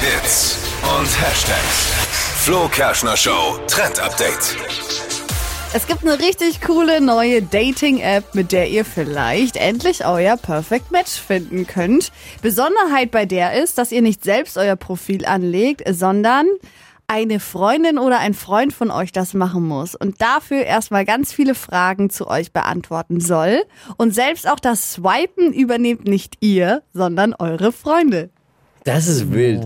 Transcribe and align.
Hits 0.00 0.56
und 0.82 1.06
Hashtags. 1.20 1.92
Flo 2.44 2.68
Kerschner 2.68 3.18
Show 3.18 3.58
Trend 3.66 4.00
Update. 4.00 4.56
Es 5.74 5.86
gibt 5.86 6.02
eine 6.02 6.18
richtig 6.18 6.62
coole 6.62 7.02
neue 7.02 7.42
Dating-App, 7.42 8.34
mit 8.34 8.50
der 8.50 8.70
ihr 8.70 8.86
vielleicht 8.86 9.58
endlich 9.58 10.06
euer 10.06 10.38
Perfect 10.38 10.90
Match 10.90 11.10
finden 11.12 11.66
könnt. 11.66 12.12
Besonderheit 12.40 13.10
bei 13.10 13.26
der 13.26 13.62
ist, 13.62 13.76
dass 13.76 13.92
ihr 13.92 14.00
nicht 14.00 14.24
selbst 14.24 14.56
euer 14.56 14.76
Profil 14.76 15.26
anlegt, 15.26 15.82
sondern 15.86 16.46
eine 17.06 17.38
Freundin 17.38 17.98
oder 17.98 18.20
ein 18.20 18.32
Freund 18.32 18.72
von 18.72 18.90
euch 18.90 19.12
das 19.12 19.34
machen 19.34 19.68
muss 19.68 19.94
und 19.94 20.22
dafür 20.22 20.62
erstmal 20.62 21.04
ganz 21.04 21.30
viele 21.30 21.54
Fragen 21.54 22.08
zu 22.08 22.26
euch 22.26 22.52
beantworten 22.54 23.20
soll. 23.20 23.64
Und 23.98 24.14
selbst 24.14 24.48
auch 24.48 24.60
das 24.60 24.92
Swipen 24.92 25.52
übernehmt 25.52 26.06
nicht 26.06 26.38
ihr, 26.40 26.84
sondern 26.94 27.34
eure 27.34 27.70
Freunde. 27.70 28.30
Das 28.84 29.06
ist 29.08 29.32
wild. 29.32 29.62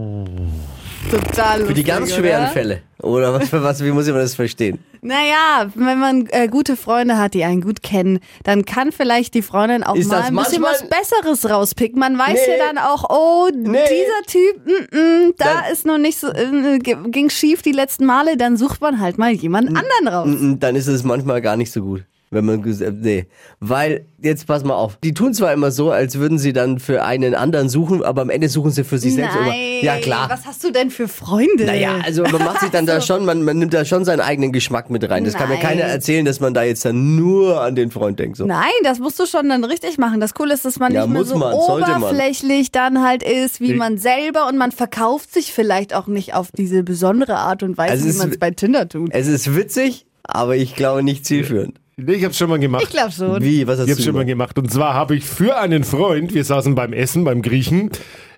Total 1.11 1.59
lustig, 1.61 1.67
Für 1.69 1.75
die 1.75 1.85
ganz 1.85 2.13
schweren 2.15 2.43
oder? 2.45 2.51
Fälle. 2.51 2.83
Oder 3.03 3.35
was, 3.35 3.49
für 3.51 3.63
was, 3.63 3.85
wie 3.85 3.91
muss 3.91 4.07
ich 4.07 4.15
das 4.15 4.35
verstehen? 4.35 4.79
Naja, 5.03 5.67
wenn 5.75 5.99
man 5.99 6.27
äh, 6.31 6.49
gute 6.49 6.79
Freunde 6.79 7.19
hat, 7.19 7.35
die 7.35 7.45
einen 7.45 7.61
gut 7.61 7.83
kennen, 7.83 8.21
dann 8.43 8.65
kann 8.65 8.91
vielleicht 8.91 9.35
die 9.35 9.43
Freundin 9.43 9.83
auch 9.85 9.95
Ist 9.97 10.09
mal 10.09 10.23
ein 10.23 10.35
bisschen 10.35 10.63
was 10.63 10.83
Besseres 10.89 11.51
rauspicken. 11.51 11.99
Man 12.01 12.17
weiß 12.19 12.33
Nee. 12.47 12.57
ja 12.59 12.67
dann 12.67 12.79
auch, 12.79 13.05
oh, 13.11 13.51
Nee. 13.55 13.79
dieser 13.91 14.23
Typ, 14.27 14.65
mm, 14.67 14.97
mm, 14.97 15.35
da 15.37 15.45
Dann- 15.45 15.73
ist 15.73 15.85
noch 15.85 15.99
nicht 15.99 16.19
so, 16.19 16.29
äh, 16.29 16.79
ging 16.79 17.29
schief 17.29 17.61
die 17.61 17.73
letzten 17.73 18.07
Male, 18.07 18.39
dann 18.39 18.57
sucht 18.57 18.81
man 18.81 18.99
halt 18.99 19.19
mal 19.19 19.31
jemanden 19.33 19.77
anderen 19.77 20.09
raus. 20.09 20.27
Mm, 20.41 20.59
Dann 20.59 20.75
ist 20.75 20.87
es 20.87 21.05
manchmal 21.05 21.43
gar 21.43 21.59
nicht 21.59 21.71
so 21.71 21.83
gut. 21.83 22.05
Wenn 22.35 22.45
man, 22.45 22.63
ges- 22.63 22.85
äh, 22.85 22.91
nee. 22.93 23.27
Weil, 23.61 24.05
jetzt 24.21 24.47
pass 24.47 24.65
mal 24.65 24.75
auf. 24.75 24.99
Die 25.03 25.15
tun 25.15 25.33
zwar 25.33 25.53
immer 25.53 25.71
so, 25.71 25.91
als 25.91 26.19
würden 26.19 26.39
sie 26.39 26.53
dann 26.53 26.79
für 26.79 27.03
einen 27.05 27.35
anderen 27.35 27.69
suchen, 27.69 28.03
aber 28.05 28.23
am 28.23 28.31
Ende 28.31 28.49
suchen 28.49 28.71
sie 28.73 28.85
für 28.85 28.99
sich 28.99 29.15
selbst 29.15 29.37
immer. 29.37 29.47
Nein, 29.47 29.79
Ja, 29.83 29.97
klar. 29.97 30.29
was 30.29 30.45
hast 30.45 30.63
du 30.65 30.71
denn 30.71 30.91
für 30.91 31.09
Freunde? 31.09 31.65
Naja, 31.65 31.99
also 32.05 32.23
man 32.25 32.43
macht 32.45 32.61
sich 32.61 32.71
dann 32.71 32.85
da 32.87 33.01
schon, 33.01 33.25
man, 33.25 33.43
man 33.45 33.59
nimmt 33.59 33.73
da 33.73 33.85
schon 33.85 34.05
seinen 34.05 34.21
eigenen 34.21 34.53
Geschmack 34.53 34.91
mit 34.91 35.09
rein. 35.09 35.25
Das 35.25 35.35
kann 35.35 35.49
mir 35.49 35.55
Nein. 35.55 35.63
keiner 35.63 35.83
erzählen, 35.85 36.25
dass 36.25 36.41
man 36.41 36.53
da 36.53 36.63
jetzt 36.65 36.85
dann 36.85 37.17
nur 37.17 37.61
an 37.63 37.75
den 37.75 37.91
Freund 37.91 38.19
denkt. 38.19 38.37
So. 38.37 38.45
Nein, 38.45 38.71
das 38.83 38.99
musst 38.99 39.19
du 39.21 39.27
schon 39.27 39.49
dann 39.49 39.65
richtig 39.65 39.97
machen. 39.99 40.21
Das 40.21 40.35
Coole 40.35 40.53
ist, 40.55 40.65
dass 40.65 40.79
man 40.79 40.93
Ja, 40.93 41.07
nicht 41.07 41.13
mehr 41.15 41.25
so 41.25 41.37
man, 41.39 41.53
oberflächlich 41.55 42.73
dann 42.73 43.03
halt 43.03 43.23
ist, 43.23 43.61
wie 43.61 43.75
man 43.75 43.99
selber 43.99 44.49
und 44.49 44.57
man 44.59 44.73
verkauft 44.73 45.33
sich 45.33 45.53
vielleicht 45.53 45.95
auch 45.95 46.07
nicht 46.07 46.35
auf 46.35 46.49
diese 46.53 46.83
besondere 46.83 47.37
Art 47.37 47.63
und 47.63 47.79
Weise, 47.79 47.93
Also 47.93 48.09
wie 48.09 48.19
man 48.19 48.31
es 48.31 48.39
bei 48.39 48.51
Tinder 48.51 48.89
tut. 48.89 49.11
Es 49.13 49.27
ist 49.29 49.55
witzig, 49.55 50.07
aber 50.23 50.57
ich 50.57 50.75
glaube 50.75 51.03
nicht 51.03 51.25
zielführend. 51.27 51.79
Nee, 51.97 52.15
ich 52.15 52.25
hab's 52.25 52.37
schon 52.37 52.51
mal 52.51 52.59
gemacht. 52.59 52.83
Ich 52.85 52.91
glaube 52.91 53.13
schon. 53.13 53.43
Wie, 53.43 53.67
was 53.67 53.79
hast 53.79 53.87
Ich 53.87 53.93
hab's 53.93 53.99
du 53.99 54.05
schon 54.07 54.15
mal 54.15 54.25
gemacht? 54.25 54.55
gemacht. 54.55 54.59
Und 54.59 54.73
zwar 54.73 54.95
habe 54.95 55.15
ich 55.17 55.25
für 55.25 55.57
einen 55.59 55.85
Freund, 55.85 56.35
wir 56.35 56.45
saßen 56.45 56.75
beim 56.75 56.93
Essen, 56.93 57.25
beim 57.25 57.41
Griechen, 57.43 57.91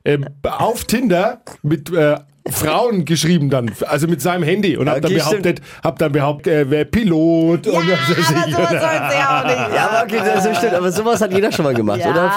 äh, 0.04 0.18
auf 0.42 0.84
Tinder 0.84 1.40
mit 1.62 1.90
äh, 1.92 2.16
Frauen 2.50 3.04
geschrieben 3.04 3.50
dann, 3.50 3.70
also 3.86 4.06
mit 4.06 4.20
seinem 4.22 4.42
Handy 4.42 4.76
und 4.76 4.88
hab 4.88 5.00
dann 5.02 5.12
behauptet, 5.12 5.60
hab 5.82 5.98
dann 5.98 6.12
behauptet, 6.12 6.52
er 6.52 6.70
wäre 6.70 6.84
Pilot 6.84 7.66
Ja, 7.66 7.72
und 7.72 7.88
was 7.90 8.16
weiß 8.18 8.28
aber 8.36 8.46
ich. 8.48 8.54
sowas 8.54 8.68
auch 8.70 9.44
nicht. 9.44 9.74
Ja, 9.74 9.88
aber 9.90 10.02
okay, 10.04 10.20
das 10.34 10.46
ist 10.46 10.56
stimmt. 10.58 10.74
Aber 10.74 10.92
sowas 10.92 11.20
hat 11.20 11.32
jeder 11.32 11.52
schon 11.52 11.64
mal 11.64 11.74
gemacht, 11.74 12.00
Ja. 12.00 12.10
oder? 12.10 12.32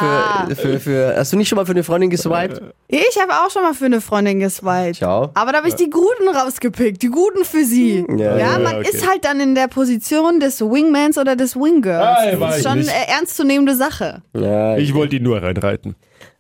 Für, 0.50 0.56
für, 0.56 0.80
für, 0.80 1.16
hast 1.18 1.34
du 1.34 1.38
nicht 1.38 1.48
schon 1.50 1.56
mal 1.58 1.66
für 1.66 1.72
eine 1.74 1.84
Freundin 1.84 2.10
geswiped? 2.10 2.62
Ich 2.88 3.18
habe 3.22 3.34
auch 3.34 3.50
schon 3.52 3.62
mal 3.64 3.74
für 3.74 3.86
eine 3.86 4.02
Freundin 4.02 4.40
geswiped. 4.40 4.96
Ciao. 4.98 5.30
Aber 5.34 5.52
da 5.52 5.60
habe 5.60 5.68
ich 5.68 5.76
die 5.76 5.90
Guten 5.90 6.28
rausgepickt, 6.36 7.02
die 7.02 7.10
Guten 7.10 7.46
für 7.46 7.64
sie. 7.64 8.06
Ja, 8.10 8.16
Ja, 8.18 8.38
ja, 8.38 8.60
man 8.60 8.78
okay. 8.78 8.90
ist 8.92 9.08
halt 9.08 9.26
dann 9.26 9.40
in 9.40 9.56
der 9.56 9.68
Position 9.68 10.40
des 10.40 10.62
Wingmans 10.62 11.18
oder 11.18 11.36
des 11.36 11.56
Wingirls. 11.56 12.18
Ah, 12.18 12.26
ja, 12.30 12.36
das 12.36 12.58
ist 12.58 12.68
schon 12.68 12.80
nicht. 12.80 12.90
eine 12.90 13.08
ernstzunehmende 13.08 13.76
Sache. 13.76 14.22
Ja, 14.34 14.78
Ich 14.78 14.94
wollte 14.94 15.18
ihn 15.18 15.24
nur 15.24 15.42
reinreiten. 15.42 15.96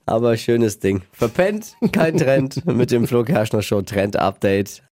Aber 0.10 0.38
schönes 0.38 0.80
Ding. 0.80 1.02
Verpennt, 1.12 1.76
kein 1.92 2.18
Trend 2.18 2.66
mit 2.66 2.92
dem 2.92 3.08
Flo 3.08 3.24
Kerschner 3.24 3.62
Show 3.62 3.82
Trend 3.82 4.18
Update. 4.18 4.82